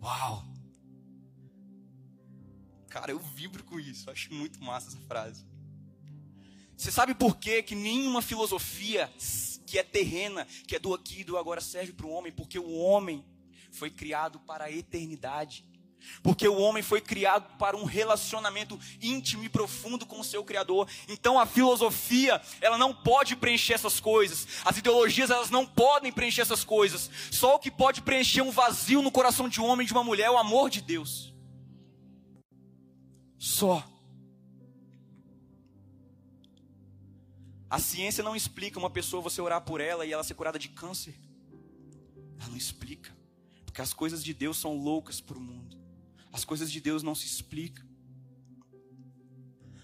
[0.02, 0.44] Uau!
[2.88, 5.46] Cara, eu vibro com isso, acho muito massa essa frase.
[6.76, 9.10] Você sabe por quê que nenhuma filosofia
[9.66, 12.58] que é terrena, que é do aqui e do agora, serve para o homem, porque
[12.58, 13.24] o homem
[13.70, 15.64] foi criado para a eternidade.
[16.22, 20.88] Porque o homem foi criado para um relacionamento íntimo e profundo com o seu Criador.
[21.08, 24.46] Então a filosofia, ela não pode preencher essas coisas.
[24.64, 27.10] As ideologias, elas não podem preencher essas coisas.
[27.30, 30.04] Só o que pode preencher um vazio no coração de um homem e de uma
[30.04, 31.32] mulher é o amor de Deus.
[33.36, 33.84] Só.
[37.68, 40.68] A ciência não explica uma pessoa você orar por ela e ela ser curada de
[40.68, 41.14] câncer.
[42.38, 43.10] Ela não explica.
[43.64, 45.81] Porque as coisas de Deus são loucas para o mundo.
[46.32, 47.86] As coisas de Deus não se explicam.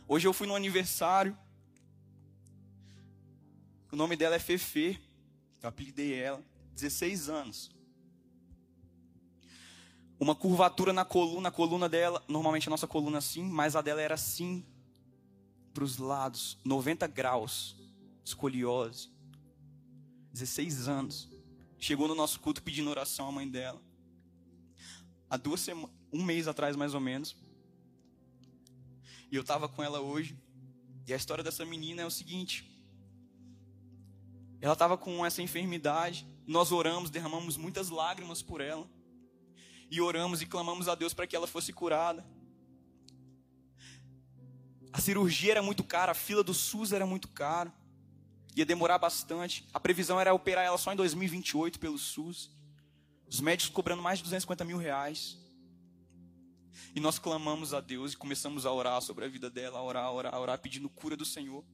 [0.06, 1.36] Hoje eu fui no aniversário.
[3.92, 4.98] O nome dela é Fefe.
[5.62, 6.42] Eu apelidei ela.
[6.72, 7.70] 16 anos.
[10.18, 13.82] Uma curvatura na coluna, a coluna dela, normalmente a nossa coluna é assim, mas a
[13.82, 14.64] dela era assim
[15.72, 17.76] para os lados, 90 graus
[18.24, 19.10] escoliose.
[20.32, 21.28] 16 anos.
[21.78, 23.80] Chegou no nosso culto pedindo oração à mãe dela.
[25.30, 27.36] Há duas semanas, um mês atrás mais ou menos.
[29.30, 30.38] E eu estava com ela hoje.
[31.06, 32.70] E a história dessa menina é o seguinte:
[34.60, 36.26] ela estava com essa enfermidade.
[36.46, 38.88] Nós oramos, derramamos muitas lágrimas por ela.
[39.90, 42.26] E oramos e clamamos a Deus para que ela fosse curada.
[44.92, 47.72] A cirurgia era muito cara, a fila do SUS era muito cara
[48.60, 49.66] ia demorar bastante.
[49.72, 52.50] A previsão era operar ela só em 2028 pelo SUS.
[53.28, 55.36] Os médicos cobrando mais de 250 mil reais.
[56.94, 60.04] E nós clamamos a Deus e começamos a orar sobre a vida dela, a orar,
[60.04, 61.64] a orar, a orar, pedindo cura do Senhor.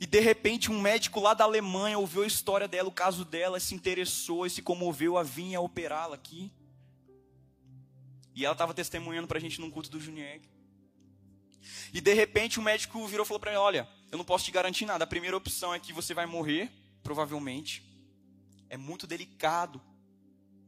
[0.00, 3.58] E de repente um médico lá da Alemanha ouviu a história dela, o caso dela,
[3.58, 6.52] se interessou e se comoveu a vir a operá-la aqui.
[8.34, 10.48] E ela estava testemunhando para a gente num culto do Junieg.
[11.92, 14.52] E de repente o médico virou e falou para mim: Olha, eu não posso te
[14.52, 15.04] garantir nada.
[15.04, 16.70] A primeira opção é que você vai morrer,
[17.02, 17.82] provavelmente.
[18.70, 19.80] É muito delicado.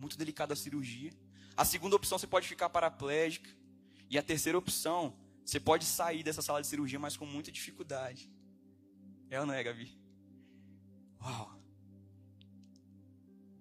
[0.01, 1.13] Muito delicada a cirurgia.
[1.57, 3.51] A segunda opção, você pode ficar paraplégica.
[4.09, 8.29] E a terceira opção, você pode sair dessa sala de cirurgia, mas com muita dificuldade.
[9.29, 9.97] É ou não é, Gabi?
[11.23, 11.61] Uau!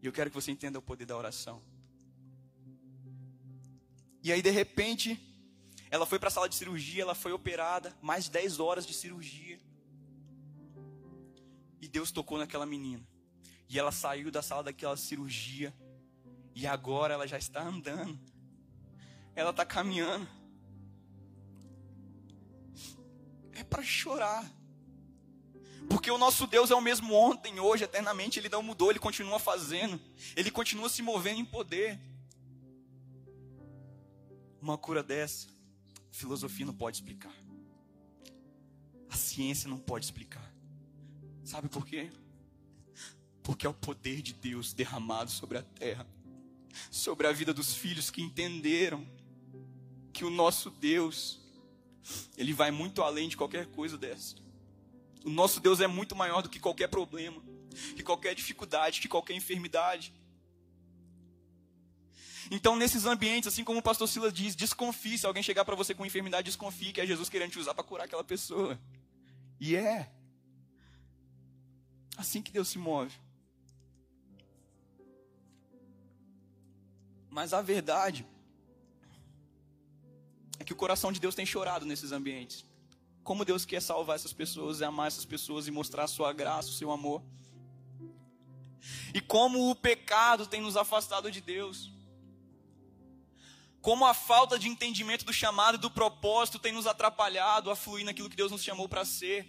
[0.02, 1.62] E eu quero que você entenda o poder da oração.
[4.24, 5.20] E aí, de repente,
[5.92, 8.94] ela foi para a sala de cirurgia, ela foi operada, mais de 10 horas de
[8.94, 9.60] cirurgia.
[11.82, 13.06] E Deus tocou naquela menina.
[13.68, 15.74] E ela saiu da sala daquela cirurgia.
[16.56, 18.20] E agora ela já está andando.
[19.36, 20.28] Ela está caminhando.
[23.54, 24.50] É para chorar.
[25.90, 28.40] Porque o nosso Deus é o mesmo ontem, hoje, eternamente.
[28.40, 30.00] Ele não mudou, ele continua fazendo.
[30.36, 32.00] Ele continua se movendo em poder.
[34.62, 35.48] Uma cura dessa,
[36.12, 37.34] a filosofia não pode explicar.
[39.10, 40.54] A ciência não pode explicar.
[41.44, 42.12] Sabe por quê?
[43.42, 46.06] Porque é o poder de Deus derramado sobre a terra,
[46.92, 49.06] sobre a vida dos filhos que entenderam
[50.12, 51.40] que o nosso Deus,
[52.38, 54.36] ele vai muito além de qualquer coisa dessa.
[55.24, 57.42] O nosso Deus é muito maior do que qualquer problema,
[57.96, 60.14] que qualquer dificuldade, que qualquer enfermidade.
[62.52, 65.18] Então, nesses ambientes, assim como o pastor Silas diz, desconfie.
[65.18, 67.84] Se alguém chegar para você com enfermidade, desconfie que é Jesus querendo te usar para
[67.84, 68.80] curar aquela pessoa.
[69.60, 70.12] E é
[72.18, 73.14] assim que Deus se move.
[77.30, 78.26] Mas a verdade
[80.60, 82.70] é que o coração de Deus tem chorado nesses ambientes
[83.30, 86.70] como Deus quer salvar essas pessoas e amar essas pessoas e mostrar a sua graça,
[86.70, 87.22] o seu amor.
[89.14, 91.92] E como o pecado tem nos afastado de Deus.
[93.82, 98.04] Como a falta de entendimento do chamado e do propósito tem nos atrapalhado a fluir
[98.04, 99.48] naquilo que Deus nos chamou para ser.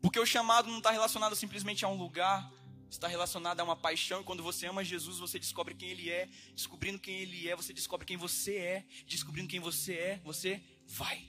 [0.00, 2.48] Porque o chamado não está relacionado simplesmente a um lugar,
[2.94, 4.20] está relacionado a uma paixão.
[4.20, 6.28] E quando você ama Jesus, você descobre quem Ele é.
[6.54, 8.84] Descobrindo quem Ele é, você descobre quem você é.
[9.06, 11.28] Descobrindo quem você é, você vai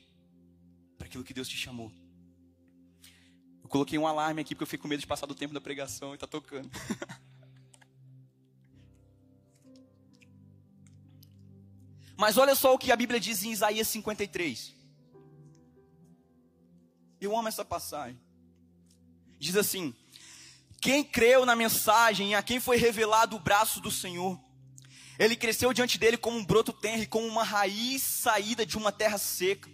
[0.97, 1.91] para aquilo que Deus te chamou.
[3.63, 5.62] Eu coloquei um alarme aqui porque eu fiquei com medo de passar do tempo da
[5.62, 6.69] pregação e está tocando.
[12.17, 14.73] Mas olha só o que a Bíblia diz em Isaías 53.
[17.19, 18.19] Eu amo essa passagem.
[19.39, 19.93] Diz assim:
[20.86, 24.39] Quem creu na mensagem e a quem foi revelado o braço do Senhor,
[25.17, 29.17] ele cresceu diante dele como um broto tenro, como uma raiz saída de uma terra
[29.17, 29.67] seca.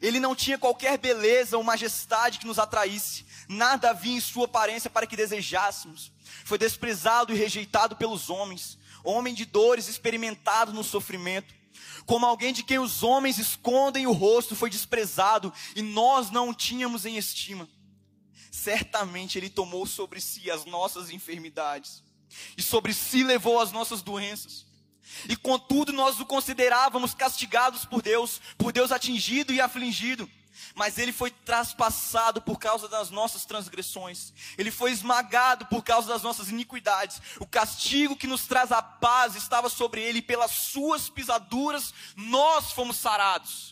[0.00, 3.24] Ele não tinha qualquer beleza ou majestade que nos atraísse.
[3.48, 6.10] Nada havia em sua aparência para que desejássemos.
[6.44, 8.76] Foi desprezado e rejeitado pelos homens.
[9.04, 11.54] Homem de dores, experimentado no sofrimento.
[12.06, 16.54] Como alguém de quem os homens escondem o rosto, foi desprezado e nós não o
[16.54, 17.68] tínhamos em estima.
[18.52, 22.02] Certamente ele tomou sobre si as nossas enfermidades
[22.54, 24.66] e sobre si levou as nossas doenças.
[25.26, 30.28] E contudo nós o considerávamos castigados por Deus, por Deus atingido e afligido.
[30.74, 34.34] Mas ele foi traspassado por causa das nossas transgressões.
[34.58, 37.22] Ele foi esmagado por causa das nossas iniquidades.
[37.40, 42.70] O castigo que nos traz a paz estava sobre ele, e pelas suas pisaduras nós
[42.70, 43.71] fomos sarados.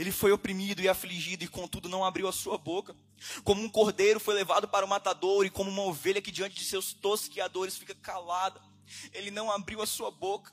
[0.00, 2.96] Ele foi oprimido e afligido, e contudo não abriu a sua boca.
[3.44, 6.64] Como um cordeiro foi levado para o matador, e como uma ovelha que diante de
[6.64, 8.60] seus tosquiadores fica calada
[9.12, 10.52] ele não abriu a sua boca.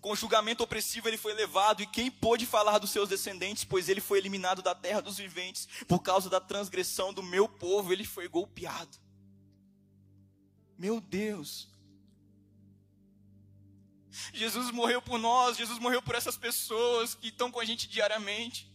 [0.00, 4.00] Com julgamento opressivo ele foi levado, e quem pôde falar dos seus descendentes, pois ele
[4.00, 8.28] foi eliminado da terra dos viventes, por causa da transgressão do meu povo, ele foi
[8.28, 8.98] golpeado.
[10.76, 11.68] Meu Deus.
[14.34, 18.69] Jesus morreu por nós, Jesus morreu por essas pessoas que estão com a gente diariamente.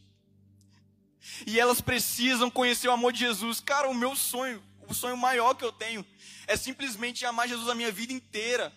[1.46, 3.60] E elas precisam conhecer o amor de Jesus.
[3.60, 6.06] Cara, o meu sonho, o sonho maior que eu tenho,
[6.48, 8.74] é simplesmente amar Jesus a minha vida inteira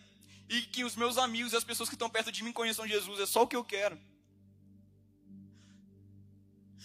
[0.49, 3.21] e que os meus amigos e as pessoas que estão perto de mim conheçam Jesus.
[3.21, 3.99] É só o que eu quero.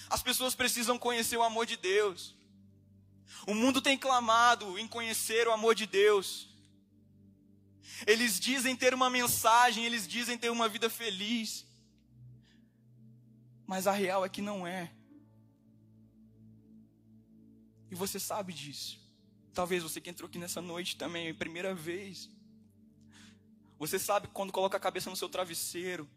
[0.09, 2.35] As pessoas precisam conhecer o amor de Deus.
[3.47, 6.49] O mundo tem clamado em conhecer o amor de Deus.
[8.05, 11.65] Eles dizem ter uma mensagem, eles dizem ter uma vida feliz.
[13.65, 14.91] Mas a real é que não é.
[17.93, 18.99] E você sabe disso.
[19.53, 22.27] Talvez você que entrou aqui nessa noite também, é primeira vez.
[23.77, 26.09] Você sabe quando coloca a cabeça no seu travesseiro,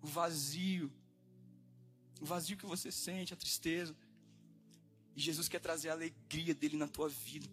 [0.00, 0.90] o vazio,
[2.18, 3.94] o vazio que você sente, a tristeza.
[5.14, 7.46] E Jesus quer trazer a alegria dele na tua vida.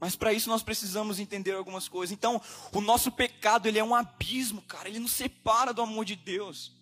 [0.00, 2.12] Mas para isso nós precisamos entender algumas coisas.
[2.12, 6.16] Então, o nosso pecado, ele é um abismo, cara, ele nos separa do amor de
[6.16, 6.72] Deus.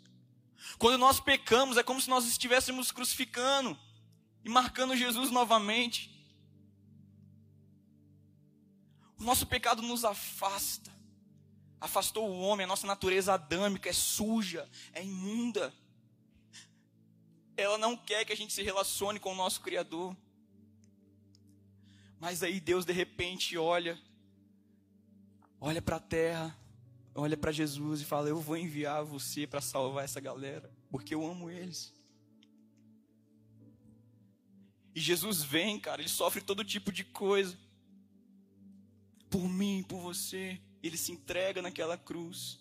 [0.78, 3.78] Quando nós pecamos, é como se nós estivéssemos crucificando
[4.46, 6.08] e marcando Jesus novamente.
[9.18, 10.94] O nosso pecado nos afasta.
[11.80, 15.74] Afastou o homem, a nossa natureza adâmica é suja, é imunda.
[17.56, 20.16] Ela não quer que a gente se relacione com o nosso Criador.
[22.20, 24.00] Mas aí Deus de repente olha,
[25.60, 26.56] olha para a terra,
[27.16, 31.26] olha para Jesus e fala: Eu vou enviar você para salvar essa galera, porque eu
[31.26, 31.95] amo eles.
[34.96, 37.54] E Jesus vem, cara, ele sofre todo tipo de coisa.
[39.28, 40.58] Por mim, por você.
[40.82, 42.58] Ele se entrega naquela cruz.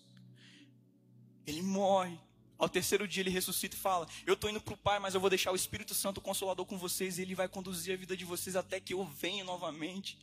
[1.46, 2.20] Ele morre.
[2.58, 5.20] Ao terceiro dia ele ressuscita e fala: Eu estou indo para o Pai, mas eu
[5.20, 8.26] vou deixar o Espírito Santo Consolador com vocês e ele vai conduzir a vida de
[8.26, 10.18] vocês até que eu venha novamente.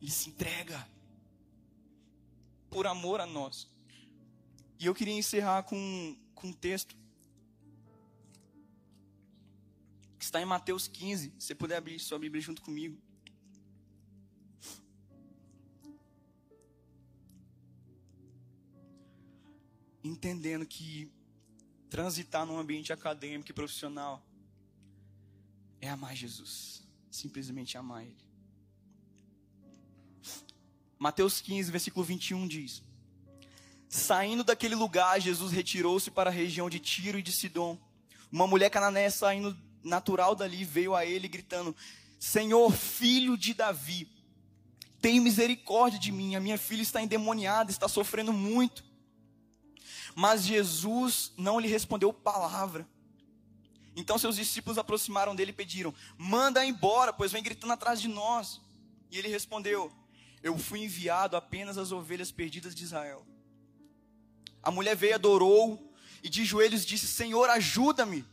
[0.00, 0.88] Ele se entrega
[2.70, 3.68] por amor a nós.
[4.78, 6.96] E eu queria encerrar com, com um texto
[10.30, 11.34] está em Mateus 15.
[11.38, 12.98] Se você puder abrir sua Bíblia junto comigo.
[20.02, 21.12] entendendo que
[21.90, 24.24] transitar num ambiente acadêmico e profissional
[25.78, 28.16] é amar Jesus, simplesmente amar Ele.
[30.98, 32.82] Mateus 15, versículo 21 diz:
[33.88, 37.78] Saindo daquele lugar, Jesus retirou-se para a região de Tiro e de Sidom.
[38.32, 41.74] Uma mulher cananeia saindo natural dali veio a ele gritando:
[42.18, 44.08] Senhor, filho de Davi,
[45.00, 46.34] tem misericórdia de mim.
[46.34, 48.84] A minha filha está endemoniada, está sofrendo muito.
[50.14, 52.86] Mas Jesus não lhe respondeu palavra.
[53.96, 58.60] Então seus discípulos aproximaram dele e pediram: Manda embora, pois vem gritando atrás de nós.
[59.10, 59.92] E ele respondeu:
[60.42, 63.26] Eu fui enviado apenas às ovelhas perdidas de Israel.
[64.62, 65.90] A mulher veio, adorou
[66.22, 68.24] e de joelhos disse: Senhor, ajuda-me.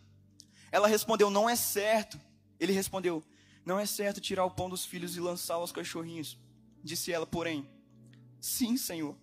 [0.78, 2.20] Ela respondeu: Não é certo.
[2.60, 3.24] Ele respondeu:
[3.66, 6.38] Não é certo tirar o pão dos filhos e lançá-lo aos cachorrinhos.
[6.84, 7.68] Disse ela, porém:
[8.40, 9.16] Sim, Senhor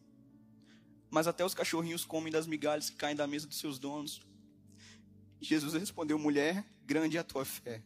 [1.14, 4.20] mas até os cachorrinhos comem das migalhas que caem da mesa dos seus donos.
[5.40, 7.80] Jesus respondeu: Mulher, grande é a tua fé.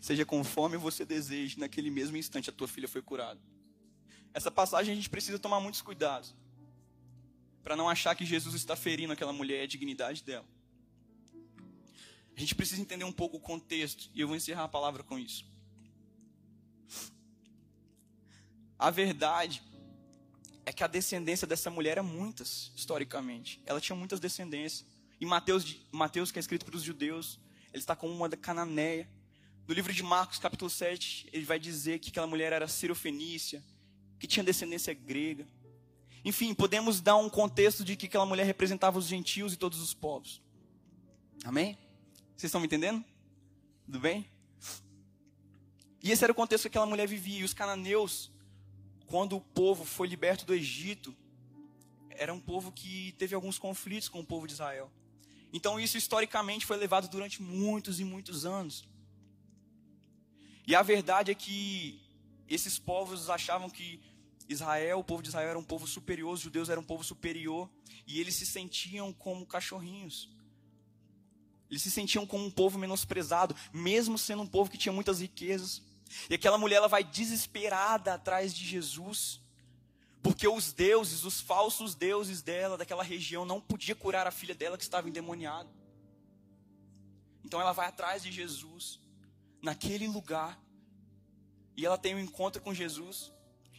[0.00, 3.40] Seja conforme você deseja, naquele mesmo instante a tua filha foi curada.
[4.32, 6.36] Essa passagem a gente precisa tomar muitos cuidados.
[7.64, 10.46] Para não achar que Jesus está ferindo aquela mulher e a dignidade dela.
[12.38, 14.08] A gente precisa entender um pouco o contexto.
[14.14, 15.44] E eu vou encerrar a palavra com isso.
[18.78, 19.60] A verdade
[20.64, 23.60] é que a descendência dessa mulher era muitas, historicamente.
[23.66, 24.86] Ela tinha muitas descendências.
[25.20, 27.40] E Mateus, Mateus que é escrito para os judeus,
[27.72, 29.10] ele está com uma da cananeia.
[29.66, 33.64] No livro de Marcos, capítulo 7, ele vai dizer que aquela mulher era sirofenícia,
[34.16, 35.44] que tinha descendência grega.
[36.24, 39.92] Enfim, podemos dar um contexto de que aquela mulher representava os gentios e todos os
[39.92, 40.40] povos.
[41.44, 41.76] Amém?
[42.38, 43.04] Vocês estão me entendendo?
[43.84, 44.24] Tudo bem?
[46.00, 47.40] E esse era o contexto que aquela mulher vivia.
[47.40, 48.30] E os cananeus
[49.06, 51.16] quando o povo foi liberto do Egito,
[52.10, 54.88] era um povo que teve alguns conflitos com o povo de Israel.
[55.52, 58.86] Então isso historicamente foi levado durante muitos e muitos anos.
[60.64, 62.00] E a verdade é que
[62.46, 64.00] esses povos achavam que
[64.48, 67.68] Israel, o povo de Israel era um povo superior, os judeus eram um povo superior,
[68.06, 70.30] e eles se sentiam como cachorrinhos.
[71.70, 75.82] Eles se sentiam como um povo menosprezado, mesmo sendo um povo que tinha muitas riquezas,
[76.30, 79.40] e aquela mulher ela vai desesperada atrás de Jesus,
[80.22, 84.76] porque os deuses, os falsos deuses dela, daquela região, não podia curar a filha dela
[84.76, 85.68] que estava endemoniada.
[87.44, 88.98] Então ela vai atrás de Jesus,
[89.62, 90.60] naquele lugar,
[91.76, 93.32] e ela tem um encontro com Jesus.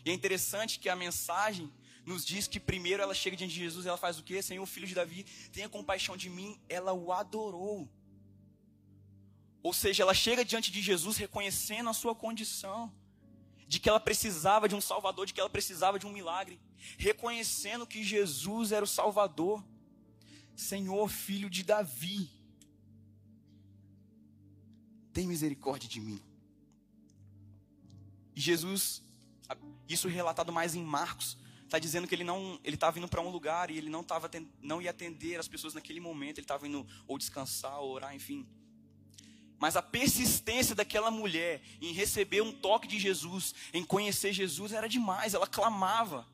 [0.06, 1.71] E é interessante que a mensagem
[2.10, 4.41] nos diz que primeiro ela chega diante de Jesus e ela faz o quê?
[4.41, 6.60] Senhor, filho de Davi, tenha compaixão de mim.
[6.67, 7.88] Ela o adorou.
[9.62, 12.91] Ou seja, ela chega diante de Jesus reconhecendo a sua condição,
[13.67, 16.60] de que ela precisava de um Salvador, de que ela precisava de um milagre,
[16.98, 19.63] reconhecendo que Jesus era o Salvador,
[20.56, 22.30] Senhor, filho de Davi,
[25.13, 26.19] tem misericórdia de mim.
[28.36, 29.03] E Jesus,
[29.88, 31.38] isso relatado mais em Marcos,
[31.70, 34.30] está dizendo que ele não, ele estava indo para um lugar e ele não tava,
[34.59, 38.45] não ia atender as pessoas naquele momento, ele estava indo ou descansar, ou orar, enfim.
[39.59, 44.89] Mas a persistência daquela mulher em receber um toque de Jesus, em conhecer Jesus, era
[44.89, 45.34] demais.
[45.34, 46.26] Ela clamava.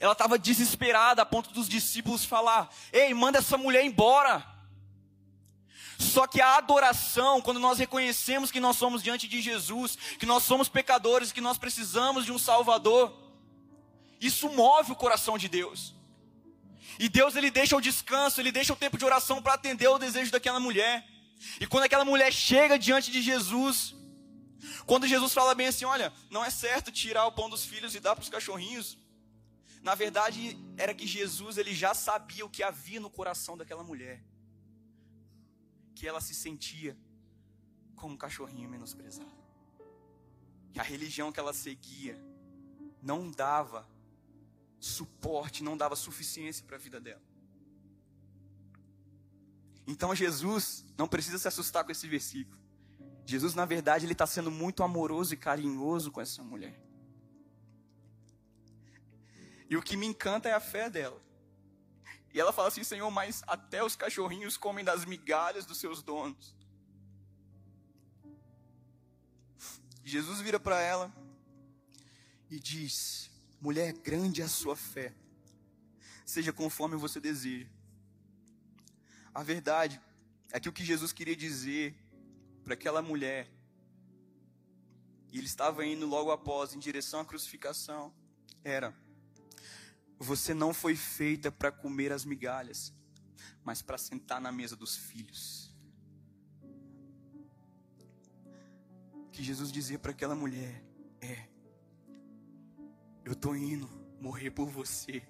[0.00, 4.44] Ela estava desesperada a ponto dos discípulos falar: Ei, manda essa mulher embora.
[5.98, 10.44] Só que a adoração, quando nós reconhecemos que nós somos diante de Jesus, que nós
[10.44, 13.27] somos pecadores, que nós precisamos de um Salvador,
[14.20, 15.94] isso move o coração de Deus.
[16.98, 19.98] E Deus ele deixa o descanso, ele deixa o tempo de oração para atender o
[19.98, 21.06] desejo daquela mulher.
[21.60, 23.94] E quando aquela mulher chega diante de Jesus,
[24.86, 28.00] quando Jesus fala bem assim: olha, não é certo tirar o pão dos filhos e
[28.00, 28.98] dar para os cachorrinhos.
[29.82, 34.22] Na verdade, era que Jesus ele já sabia o que havia no coração daquela mulher.
[35.94, 36.96] que ela se sentia
[37.96, 39.30] como um cachorrinho menosprezado.
[40.72, 42.16] Que a religião que ela seguia
[43.02, 43.88] não dava
[44.80, 47.22] suporte, não dava suficiência para a vida dela.
[49.86, 52.58] Então Jesus não precisa se assustar com esse versículo.
[53.24, 56.80] Jesus, na verdade, ele está sendo muito amoroso e carinhoso com essa mulher.
[59.68, 61.20] E o que me encanta é a fé dela.
[62.32, 66.54] E ela fala assim: Senhor, mas até os cachorrinhos comem das migalhas dos seus donos.
[70.04, 71.12] Jesus vira para ela
[72.50, 73.27] e diz:
[73.60, 75.12] Mulher, grande é a sua fé,
[76.24, 77.68] seja conforme você deseja.
[79.34, 80.00] A verdade
[80.52, 81.94] é que o que Jesus queria dizer
[82.62, 83.50] para aquela mulher,
[85.32, 88.14] e ele estava indo logo após em direção à crucificação,
[88.62, 88.94] era:
[90.18, 92.94] Você não foi feita para comer as migalhas,
[93.64, 95.74] mas para sentar na mesa dos filhos.
[99.26, 100.82] O que Jesus dizia para aquela mulher
[101.20, 101.48] é:
[103.28, 103.86] Eu estou indo
[104.22, 105.22] morrer por você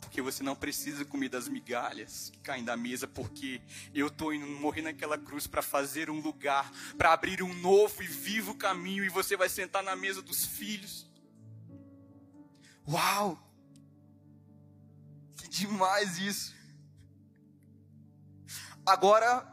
[0.00, 3.60] porque você não precisa comer das migalhas que caem da mesa, porque
[3.92, 8.06] eu estou indo morrer naquela cruz para fazer um lugar, para abrir um novo e
[8.06, 11.10] vivo caminho, e você vai sentar na mesa dos filhos.
[12.86, 13.36] Uau!
[15.34, 16.54] Que demais isso!
[18.86, 19.44] Agora,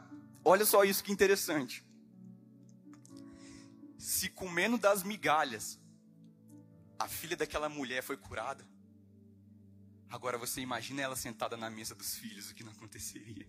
[0.44, 1.84] olha só isso que interessante.
[3.98, 5.81] Se comendo das migalhas,
[7.02, 8.64] a filha daquela mulher foi curada,
[10.12, 13.46] Agora você imagina ela sentada na mesa dos filhos, o que não aconteceria?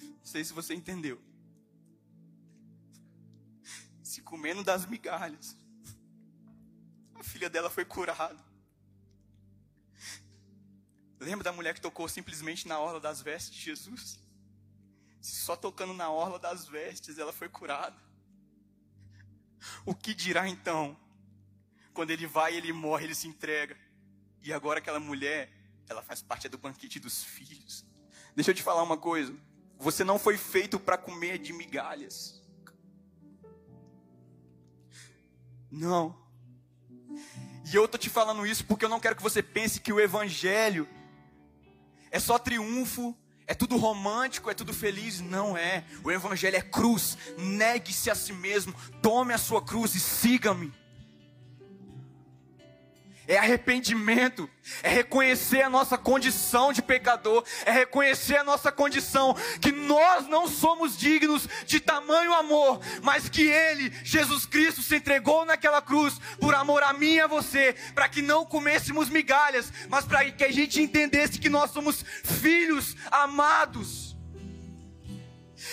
[0.00, 1.20] Não sei se você entendeu.
[4.00, 5.56] Se comendo das migalhas,
[7.16, 8.40] a filha dela foi curada.
[11.18, 14.20] Lembra da mulher que tocou simplesmente na orla das vestes de Jesus?
[15.20, 18.00] Só tocando na orla das vestes ela foi curada.
[19.84, 20.96] O que dirá então
[21.92, 23.76] quando ele vai, ele morre, ele se entrega.
[24.42, 25.52] E agora aquela mulher,
[25.88, 27.84] ela faz parte do banquete dos filhos.
[28.34, 29.34] Deixa eu te falar uma coisa.
[29.78, 32.42] Você não foi feito para comer de migalhas.
[35.70, 36.16] Não.
[37.70, 40.00] E eu tô te falando isso porque eu não quero que você pense que o
[40.00, 40.88] evangelho
[42.10, 43.16] é só triunfo,
[43.52, 45.20] é tudo romântico, é tudo feliz.
[45.20, 45.84] Não é.
[46.02, 47.18] O evangelho é cruz.
[47.36, 50.72] Negue-se a si mesmo, tome a sua cruz e siga-me
[53.26, 54.48] é arrependimento,
[54.82, 60.48] é reconhecer a nossa condição de pecador, é reconhecer a nossa condição, que nós não
[60.48, 66.54] somos dignos de tamanho amor, mas que Ele, Jesus Cristo, se entregou naquela cruz por
[66.54, 70.52] amor a mim e a você, para que não comêssemos migalhas, mas para que a
[70.52, 74.16] gente entendesse que nós somos filhos amados.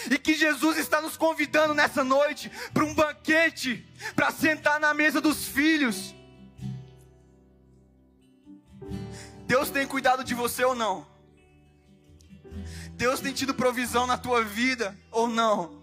[0.10, 3.84] E que Jesus está nos convidando nessa noite para um banquete,
[4.16, 6.14] para sentar na mesa dos filhos
[9.50, 11.08] Deus tem cuidado de você ou não?
[12.92, 15.82] Deus tem tido provisão na tua vida ou não?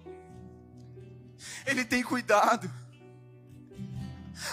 [1.66, 2.70] Ele tem cuidado.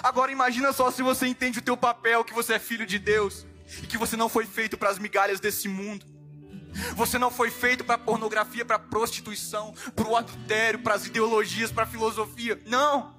[0.01, 3.45] Agora imagina só se você entende o teu papel, que você é filho de Deus
[3.83, 6.07] e que você não foi feito para as migalhas desse mundo.
[6.95, 11.83] Você não foi feito para pornografia, para prostituição, para o adultério, para as ideologias, para
[11.83, 12.59] a filosofia.
[12.65, 13.13] Não.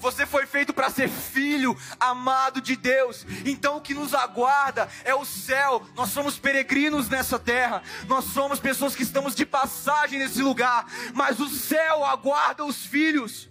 [0.00, 3.26] Você foi feito para ser filho amado de Deus.
[3.44, 5.86] Então o que nos aguarda é o céu.
[5.94, 7.82] Nós somos peregrinos nessa terra.
[8.06, 10.86] Nós somos pessoas que estamos de passagem nesse lugar.
[11.14, 13.48] Mas o céu aguarda os filhos.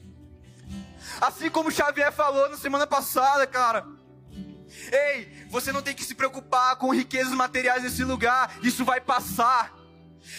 [1.22, 3.86] Assim como Xavier falou na semana passada, cara.
[4.92, 8.54] Ei, você não tem que se preocupar com riquezas materiais nesse lugar.
[8.62, 9.77] Isso vai passar.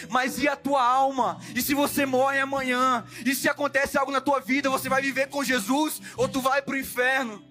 [0.09, 1.39] Mas e a tua alma?
[1.55, 3.05] E se você morre amanhã?
[3.25, 6.61] E se acontece algo na tua vida, você vai viver com Jesus ou tu vai
[6.61, 7.43] para o inferno?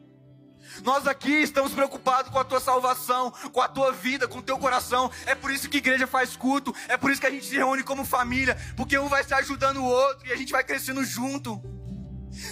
[0.83, 4.59] Nós aqui estamos preocupados com a tua salvação, com a tua vida, com o teu
[4.59, 5.11] coração.
[5.27, 7.57] É por isso que a igreja faz culto, é por isso que a gente se
[7.57, 11.05] reúne como família, porque um vai se ajudando o outro e a gente vai crescendo
[11.05, 11.61] junto.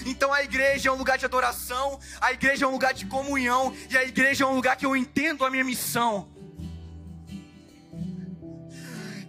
[0.05, 3.75] Então a igreja é um lugar de adoração, a igreja é um lugar de comunhão
[3.91, 6.36] e a igreja é um lugar que eu entendo a minha missão.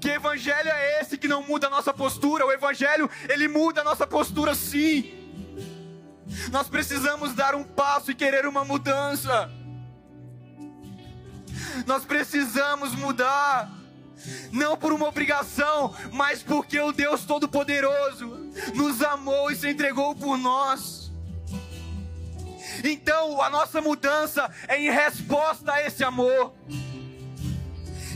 [0.07, 2.45] Que evangelho é esse que não muda a nossa postura?
[2.45, 5.13] O evangelho, ele muda a nossa postura sim.
[6.49, 9.51] Nós precisamos dar um passo e querer uma mudança.
[11.85, 13.69] Nós precisamos mudar.
[14.49, 18.27] Não por uma obrigação, mas porque o Deus Todo-Poderoso
[18.73, 21.11] nos amou e se entregou por nós.
[22.81, 26.53] Então, a nossa mudança é em resposta a esse amor.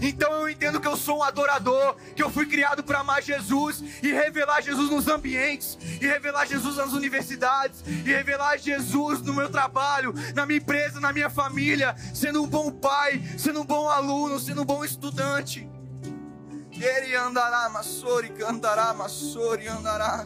[0.01, 3.83] Então eu entendo que eu sou um adorador, que eu fui criado para amar Jesus
[4.01, 9.49] e revelar Jesus nos ambientes, e revelar Jesus nas universidades, e revelar Jesus no meu
[9.49, 14.39] trabalho, na minha empresa, na minha família, sendo um bom pai, sendo um bom aluno,
[14.39, 15.69] sendo um bom estudante.
[16.71, 20.25] Ele andará, massori, cantará, massori, andará.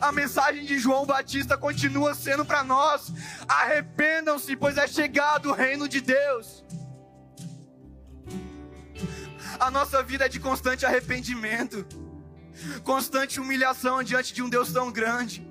[0.00, 3.12] A mensagem de João Batista continua sendo para nós:
[3.46, 6.64] arrependam-se, pois é chegado o reino de Deus.
[9.60, 11.84] A nossa vida é de constante arrependimento,
[12.82, 15.46] constante humilhação diante de um Deus tão grande.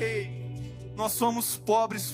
[0.00, 2.12] Ei, nós somos pobres,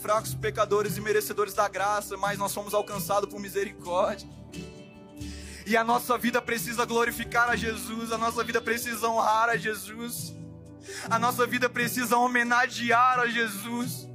[0.00, 4.28] fracos, pecadores e merecedores da graça, mas nós somos alcançados por misericórdia.
[5.66, 10.32] E a nossa vida precisa glorificar a Jesus, a nossa vida precisa honrar a Jesus,
[11.10, 14.06] a nossa vida precisa homenagear a Jesus.